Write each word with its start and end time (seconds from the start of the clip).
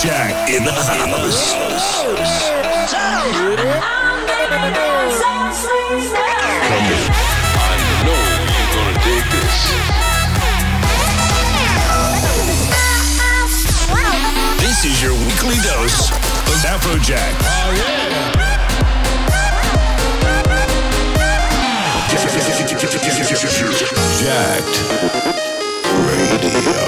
Afrojack 0.00 0.48
in 0.48 0.64
the 0.64 0.72
house. 0.72 1.52
I 7.52 7.76
know 8.06 8.22
you're 8.48 8.72
gonna 8.72 8.96
dig 9.04 9.24
this. 9.28 9.56
This 14.58 14.78
is 14.86 14.96
your 15.02 15.12
weekly 15.12 15.58
dose 15.60 16.08
of 16.08 16.64
Afrojack. 16.64 17.34
Oh, 17.44 17.72
yeah. 17.76 18.40
Jacked 24.16 24.76
Radio. 26.08 26.80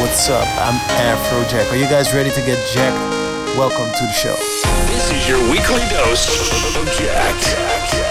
What's 0.00 0.30
up? 0.30 0.48
I'm 0.56 0.78
Afrojack. 1.14 1.70
Are 1.70 1.76
you 1.76 1.84
guys 1.84 2.14
ready 2.14 2.30
to 2.30 2.40
get 2.40 2.56
jacked? 2.72 2.96
Welcome 3.58 3.92
to 3.92 4.06
the 4.06 4.12
show. 4.12 4.34
This 4.86 5.12
is 5.12 5.28
your 5.28 5.38
weekly 5.50 5.86
dose 5.90 6.26
of 6.74 6.86
Jacked. 6.92 8.09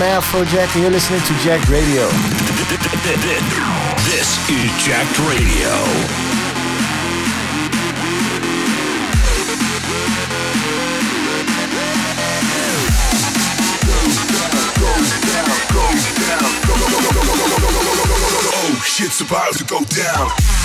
I'm 0.00 0.22
Afrojack 0.22 0.72
and 0.74 0.82
you're 0.82 0.92
listening 0.92 1.20
to 1.22 1.34
Jack 1.38 1.68
Radio. 1.68 2.06
This 4.06 4.38
is 4.48 4.70
Jacked 4.86 5.18
Radio. 5.26 5.72
Oh, 18.54 18.82
shit's 18.84 19.20
about 19.20 19.52
to 19.54 19.64
go 19.64 19.80
down. 19.82 20.57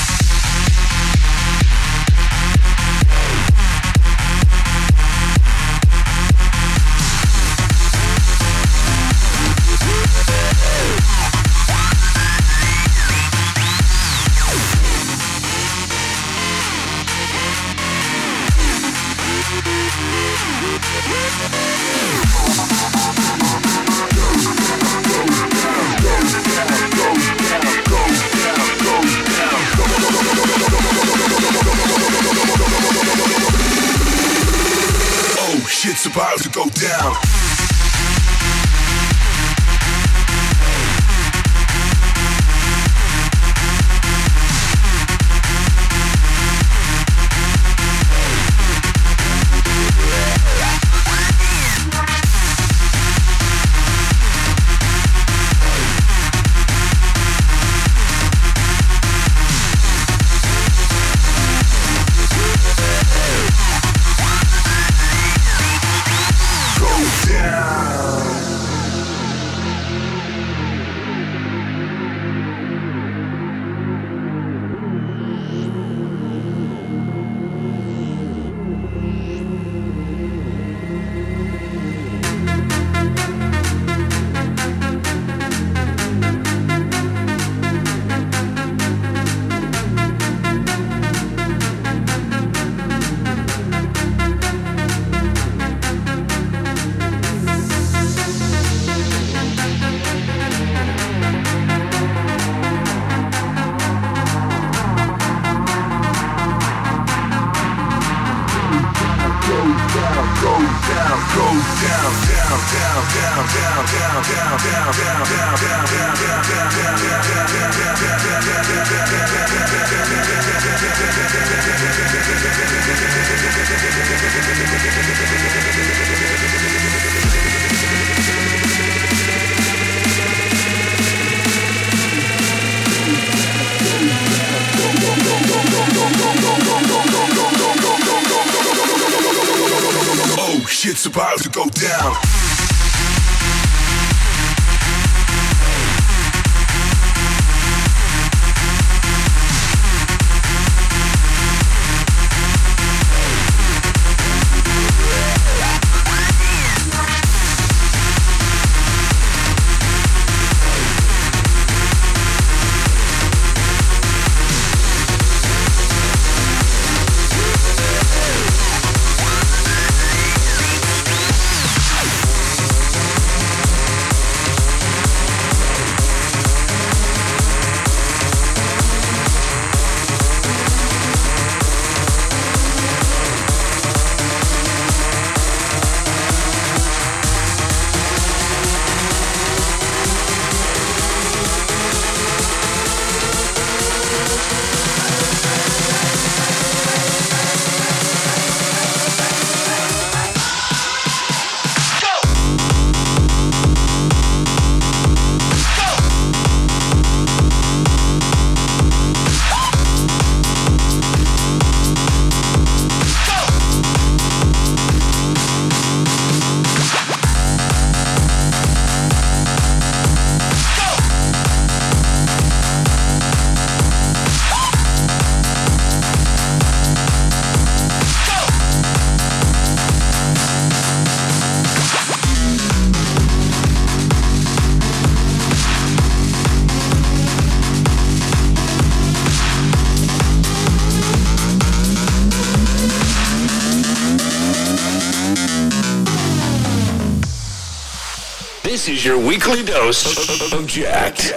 Weekly 249.33 249.63
dose 249.63 250.53
of 250.53 250.67
Jacked. 250.67 251.33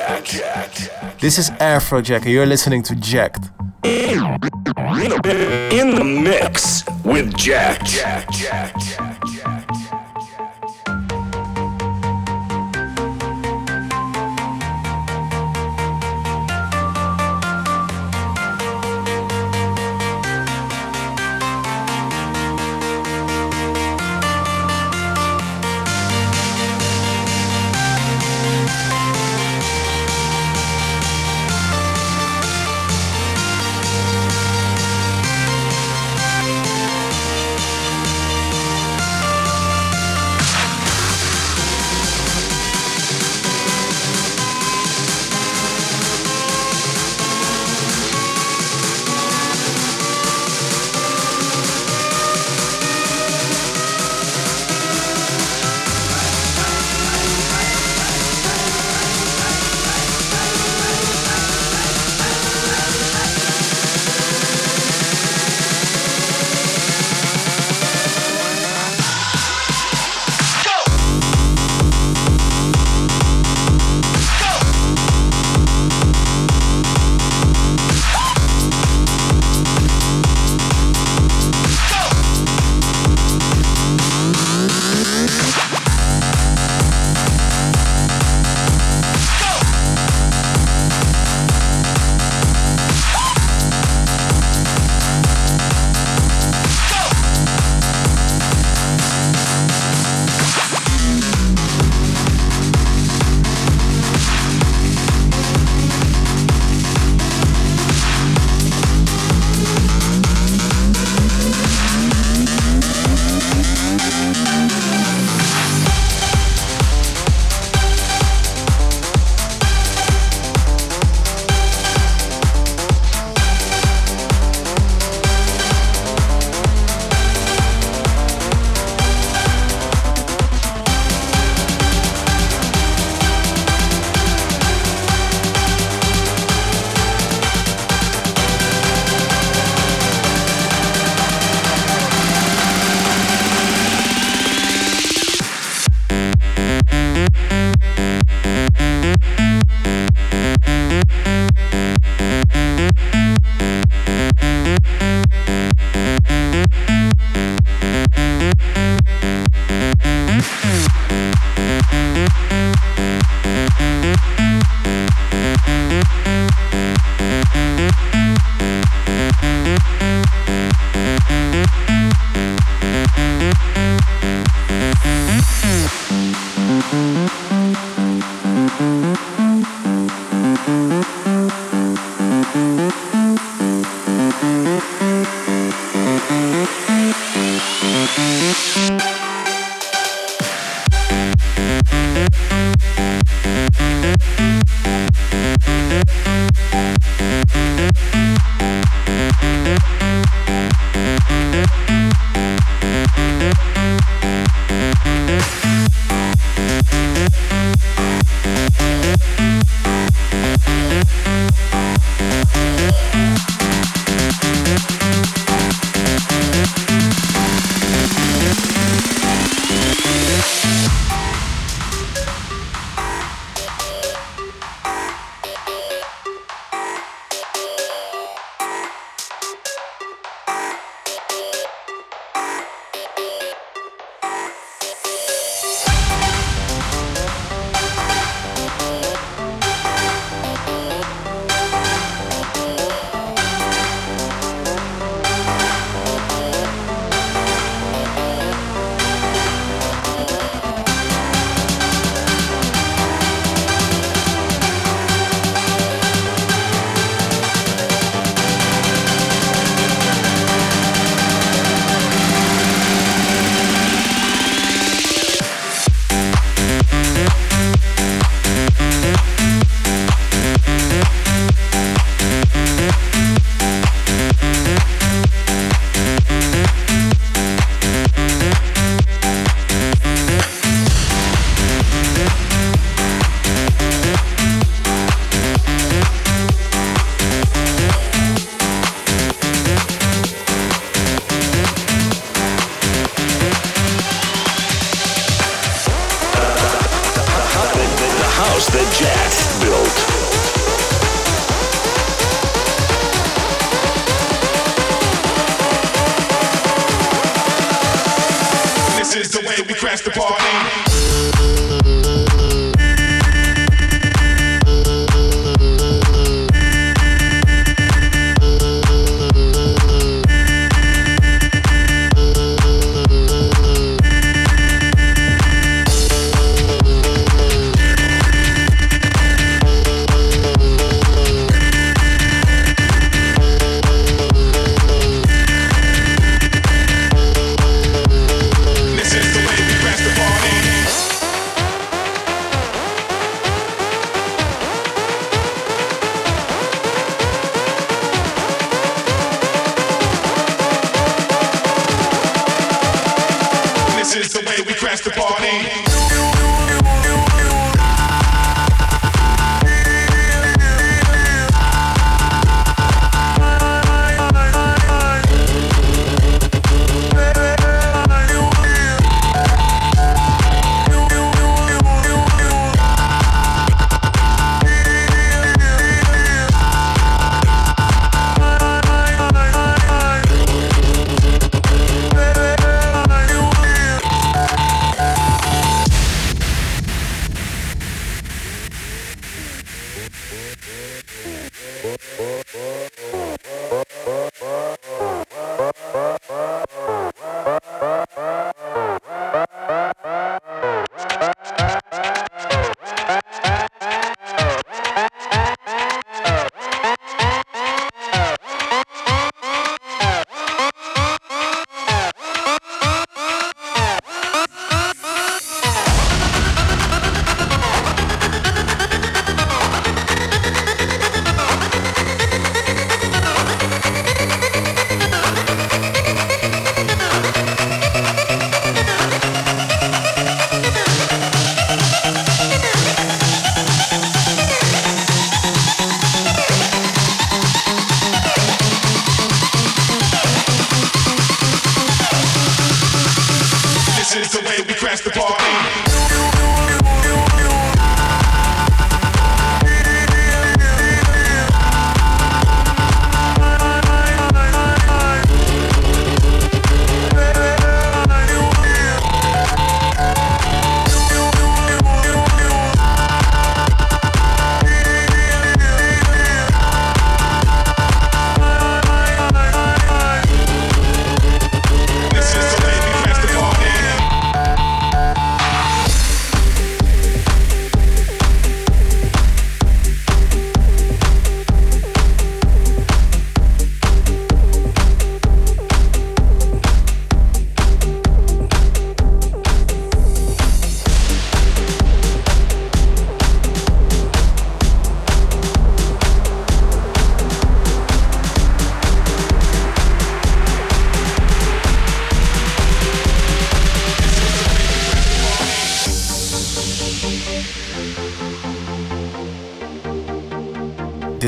This 1.18 1.38
is 1.38 1.48
Afrojack, 1.52 2.24
and 2.24 2.30
you're 2.30 2.44
listening 2.44 2.82
to 2.82 2.94
Jacked. 2.94 3.48
In 3.84 4.18
the 5.94 6.04
mix 6.04 6.84
with 7.04 7.34
Jacked. 7.38 7.86
Jack, 7.86 8.28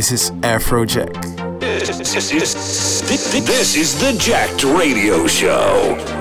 This 0.08 0.22
is 0.22 0.30
Afrojack. 0.40 1.60
This 1.60 2.32
is, 2.32 2.54
this 3.44 3.76
is 3.76 4.00
the 4.00 4.18
Jacked 4.18 4.64
Radio 4.64 5.26
Show. 5.26 6.17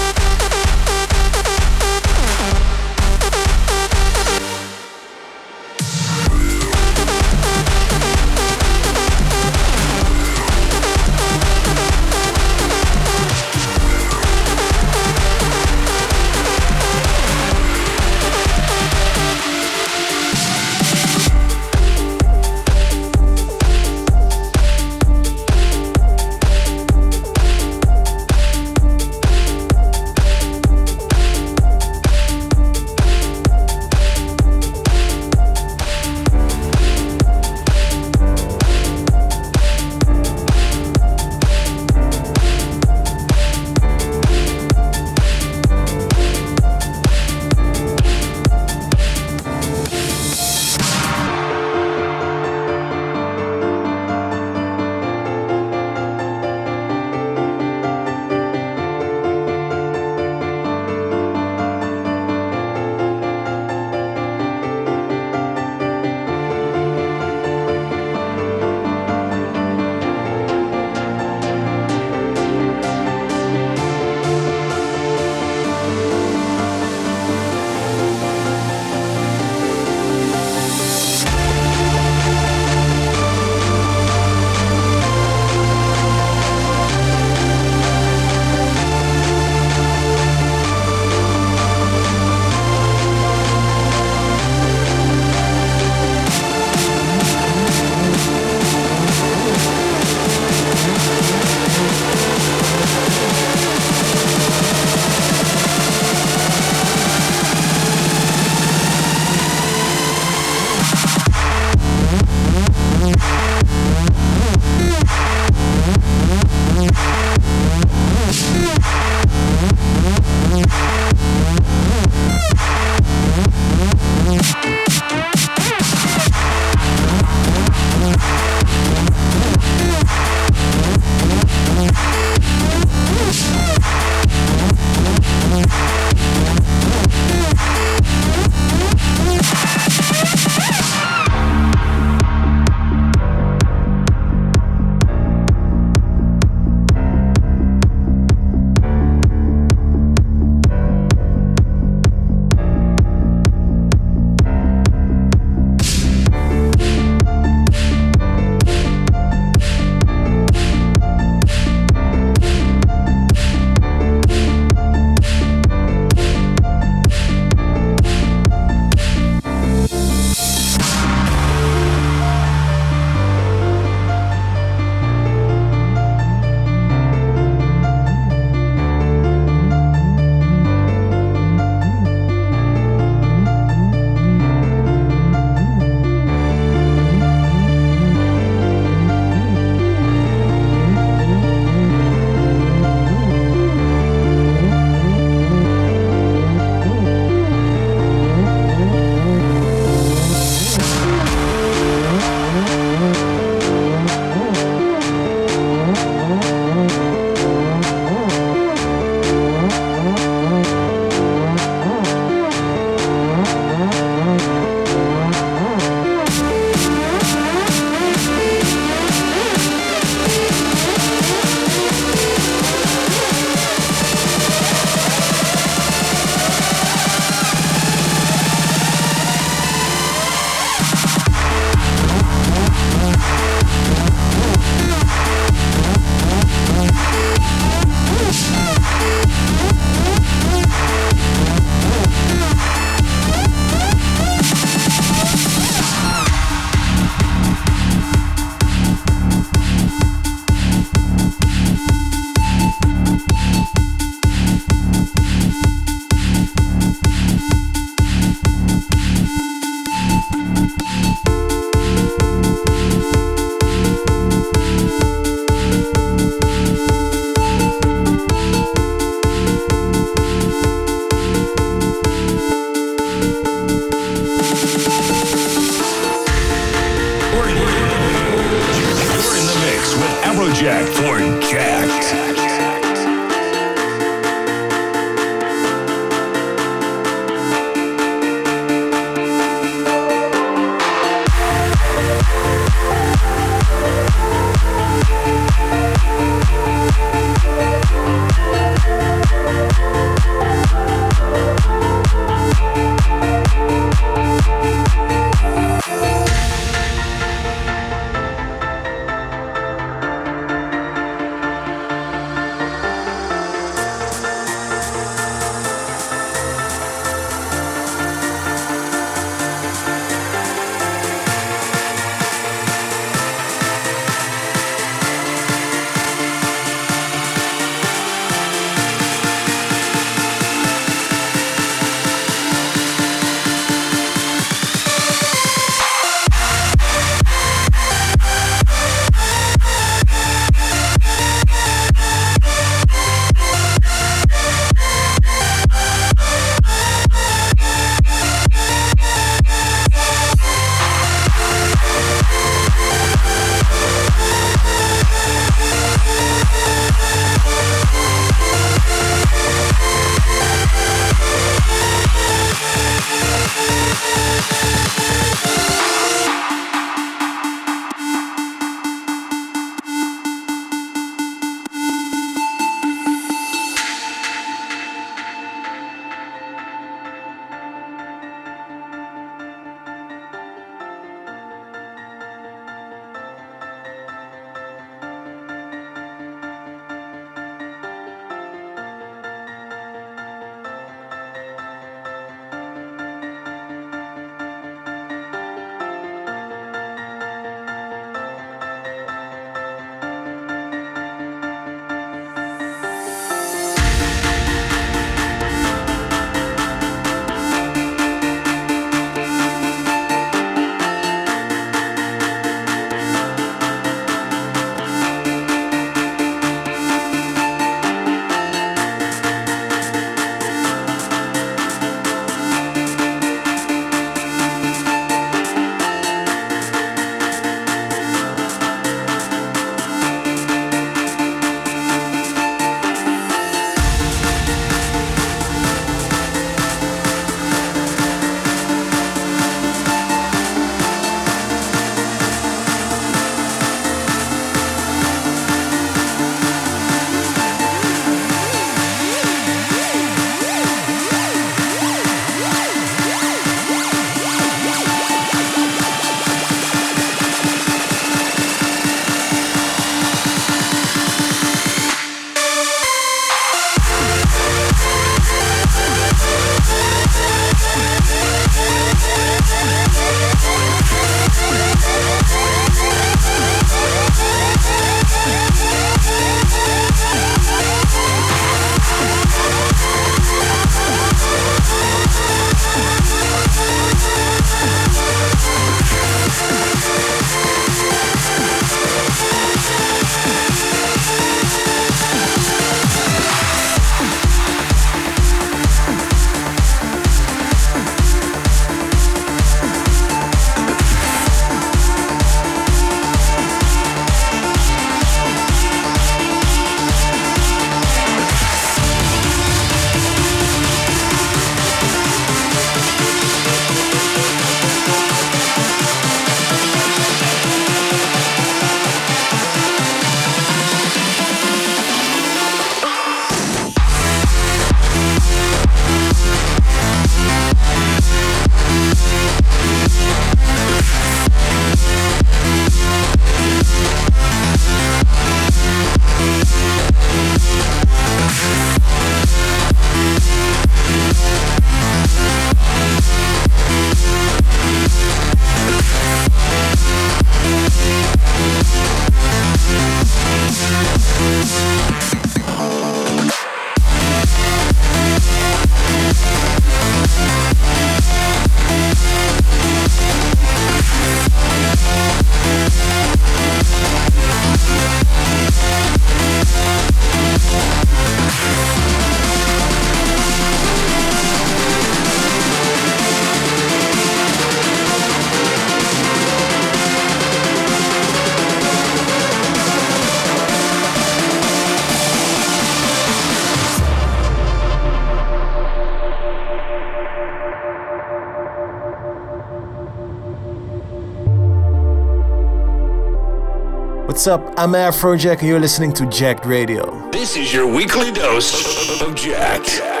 What's 594.11 594.27
up? 594.27 594.41
I'm 594.57 594.73
Afrojack 594.73 595.39
and 595.39 595.47
you're 595.47 595.61
listening 595.61 595.93
to 595.93 596.05
Jacked 596.05 596.45
Radio. 596.45 597.09
This 597.11 597.37
is 597.37 597.53
your 597.53 597.65
weekly 597.65 598.11
dose 598.11 599.01
of 599.01 599.15
Jacked. 599.15 600.00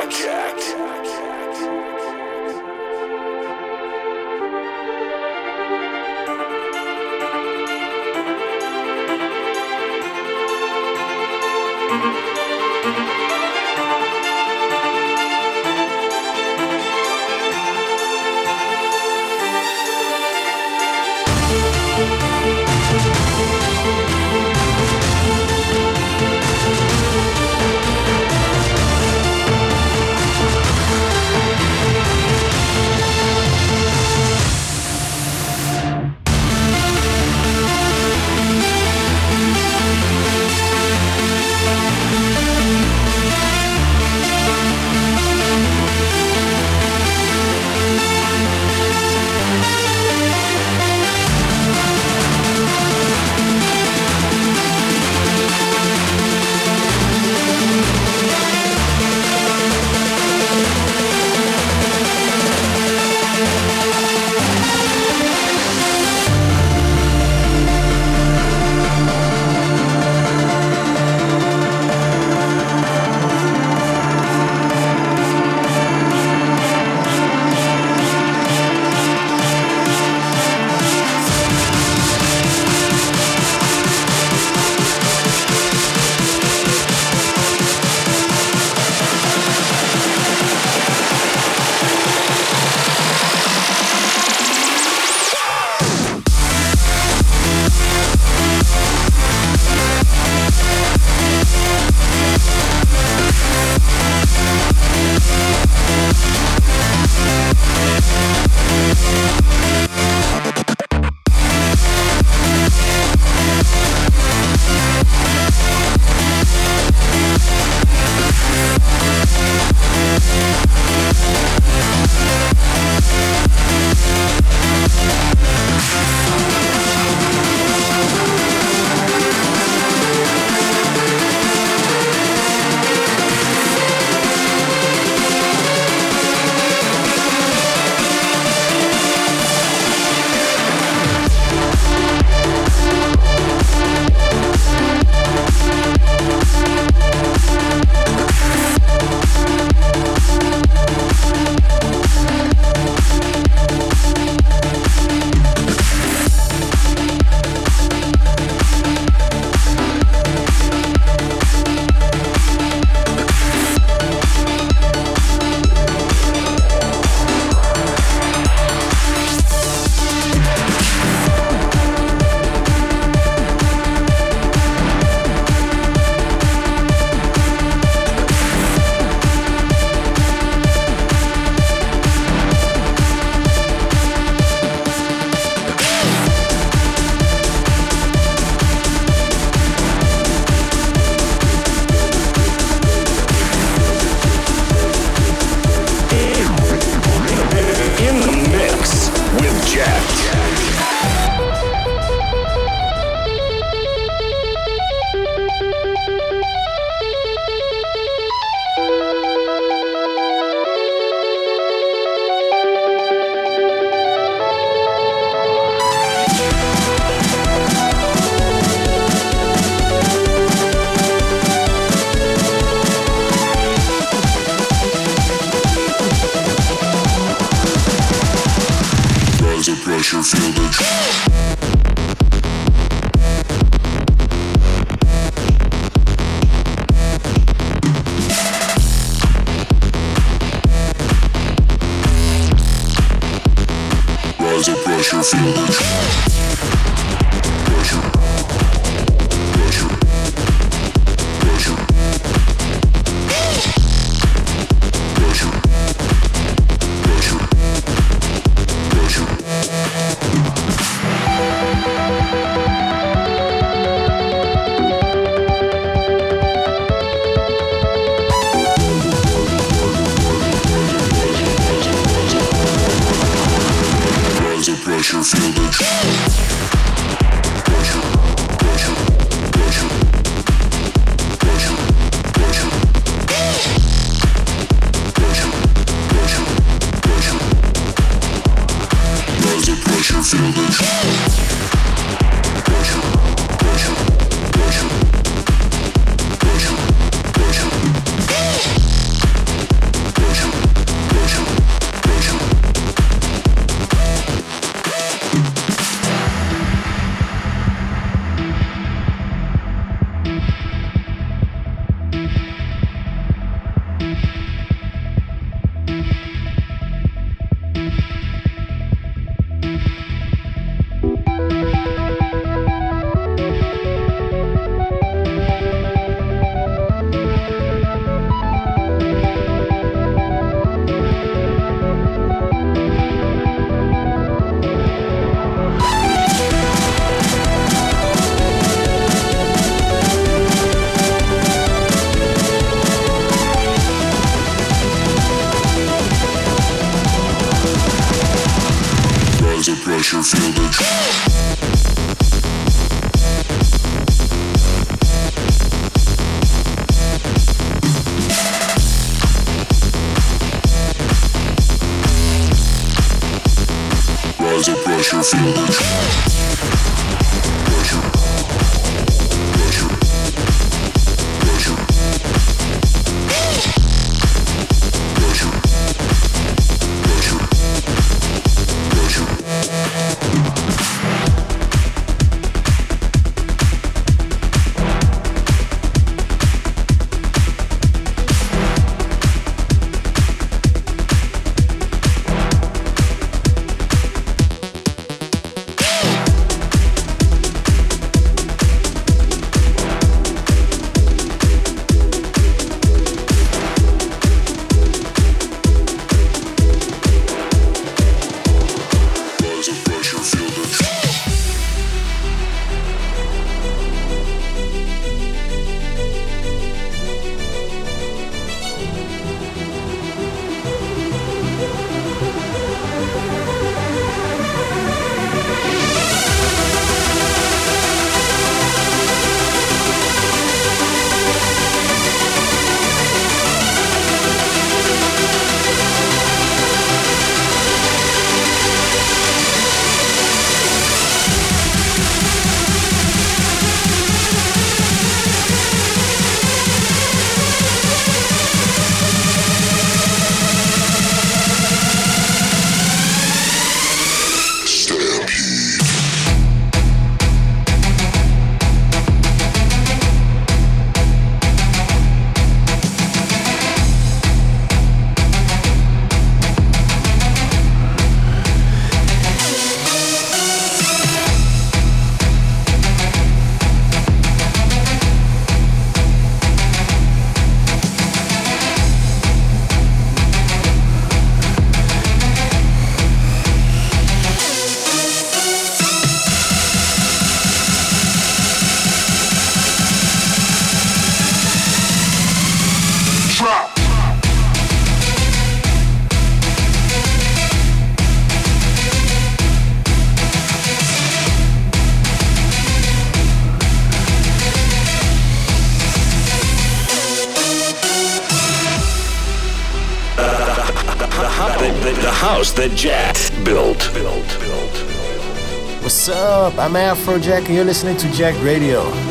I'm 516.73 516.95
Afrojack 516.95 517.47
and 517.47 517.55
you're 517.55 517.65
listening 517.65 517.97
to 517.97 518.09
Jacked 518.13 518.39
Radio. 518.39 519.10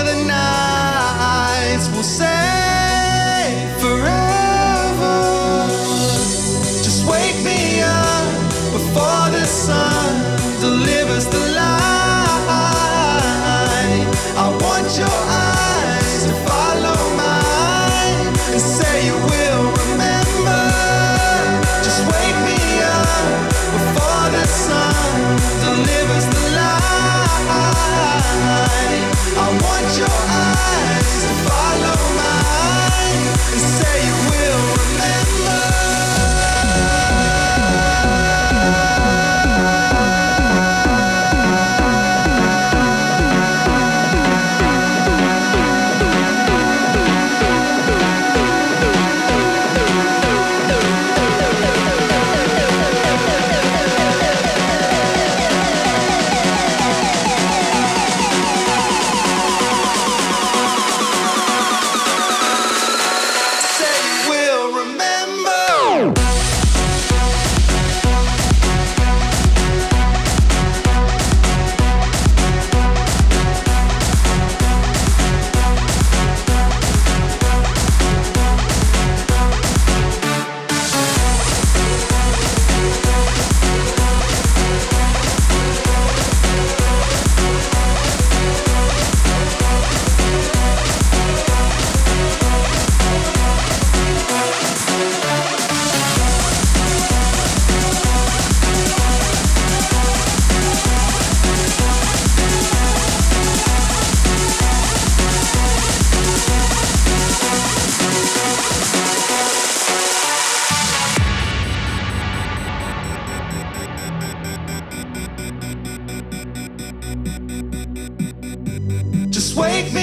wake 119.61 119.93
me 119.93 120.00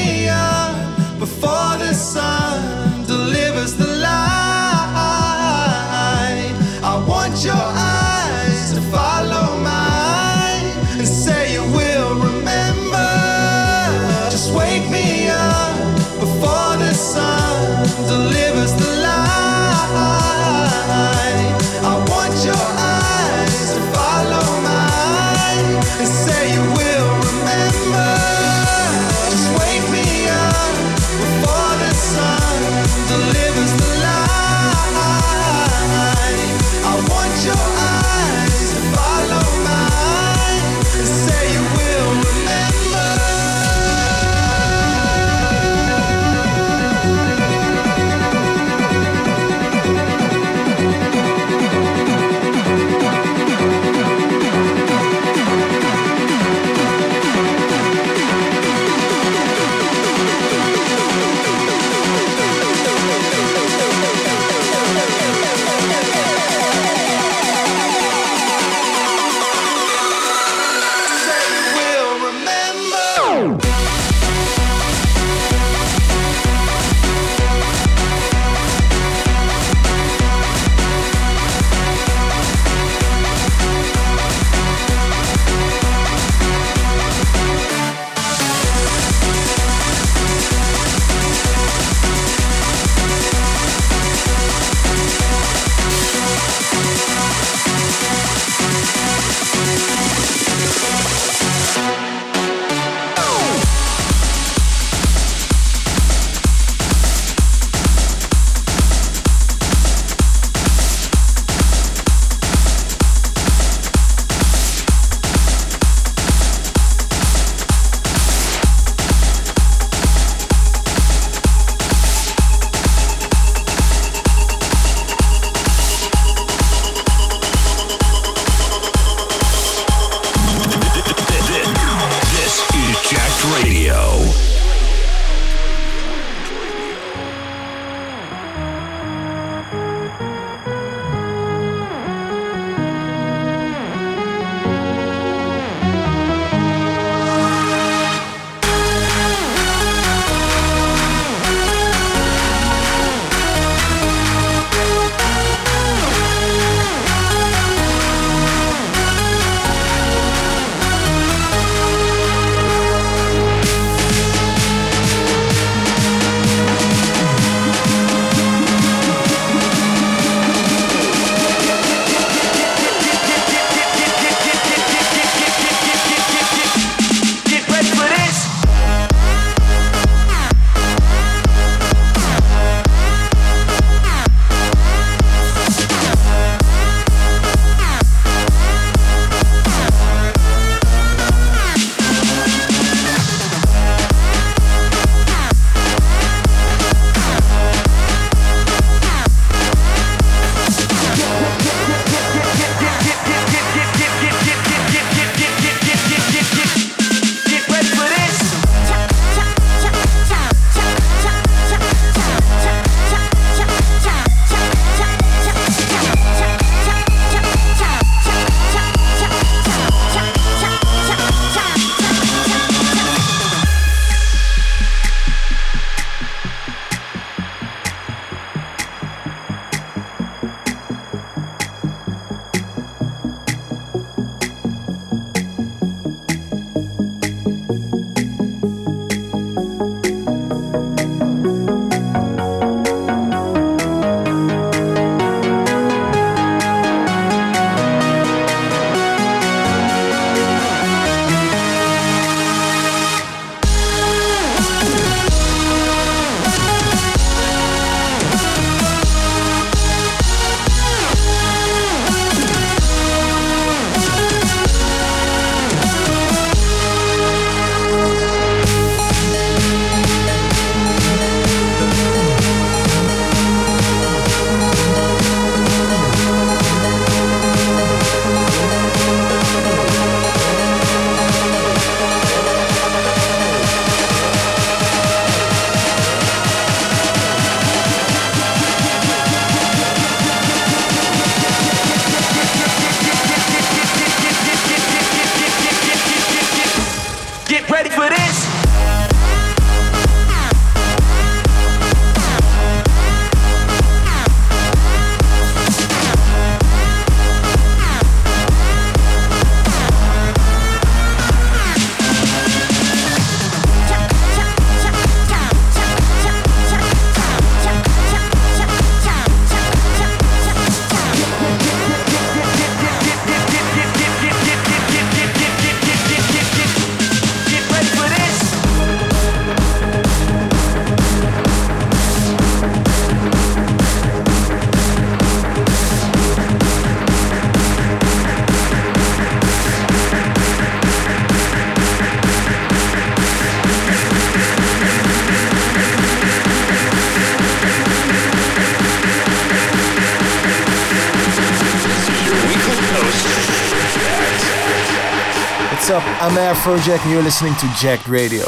I'm 356.28 356.54
Afrojack 356.54 357.02
and 357.04 357.10
you're 357.10 357.22
listening 357.22 357.54
to 357.54 357.66
Jacked 357.74 358.06
Radio. 358.06 358.44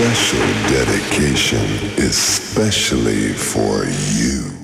special 0.00 0.40
dedication 0.70 1.60
is 1.98 2.16
for 3.34 3.84
you. 3.84 4.59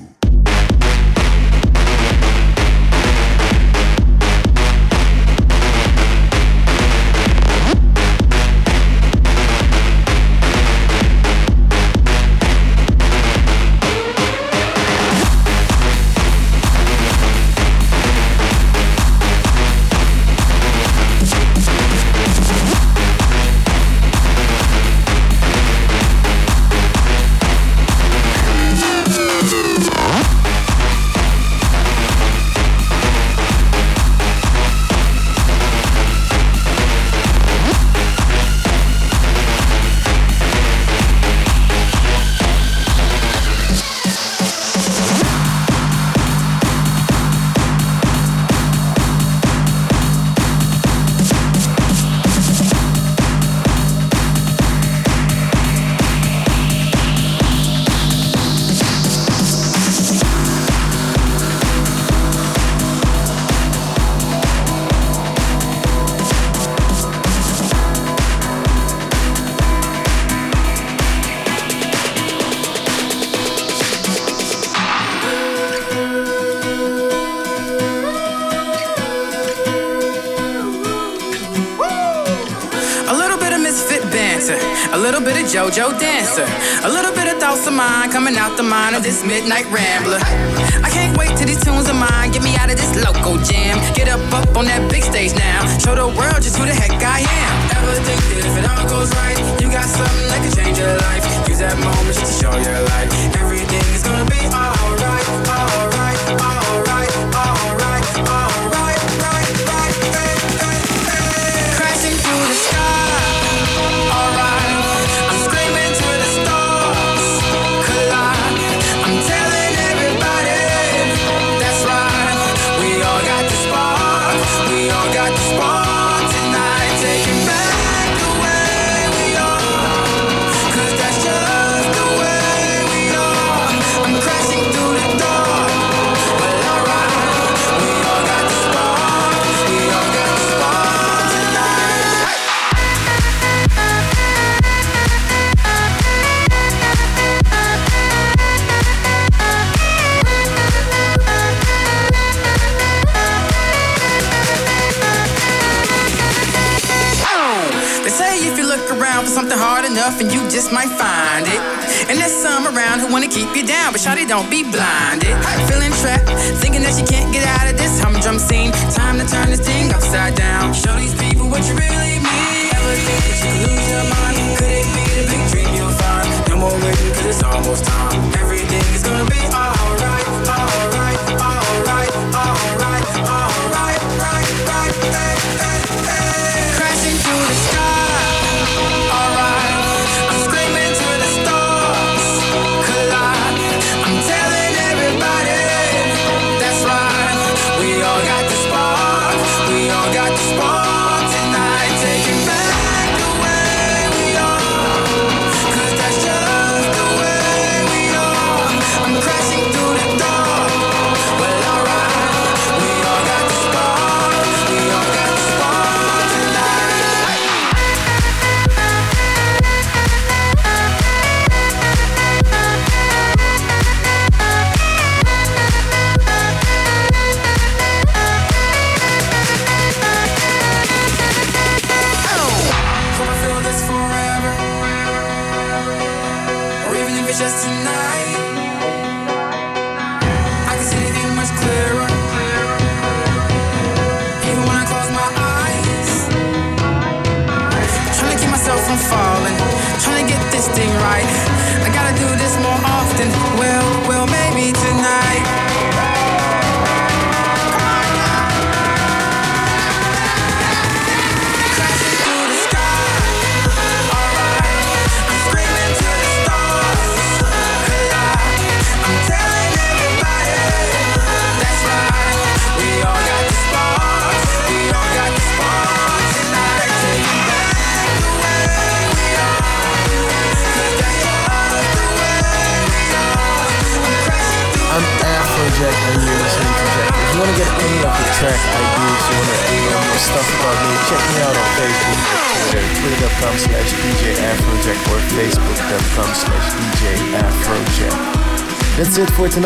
midnight 89.47 89.71
rain. 89.71 89.86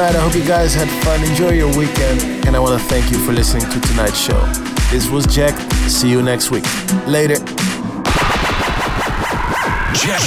night. 0.01 0.15
I 0.15 0.19
hope 0.19 0.33
you 0.35 0.45
guys 0.45 0.73
had 0.73 0.89
fun. 1.03 1.23
Enjoy 1.23 1.51
your 1.51 1.69
weekend. 1.77 2.45
And 2.47 2.55
I 2.55 2.59
want 2.59 2.79
to 2.79 2.87
thank 2.87 3.11
you 3.11 3.17
for 3.25 3.31
listening 3.33 3.69
to 3.69 3.79
tonight's 3.87 4.17
show. 4.17 4.39
This 4.89 5.09
was 5.09 5.25
Jack. 5.27 5.55
See 5.89 6.09
you 6.09 6.21
next 6.21 6.49
week. 6.49 6.65
Later. 7.07 7.35
Jack, 10.01 10.21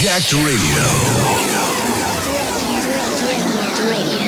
Jack, 0.00 0.22
Radio. 0.32 0.88
Radio. 3.84 4.27